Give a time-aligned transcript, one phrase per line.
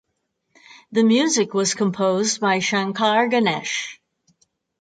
[0.91, 4.01] The music was composed by Shankar–Ganesh.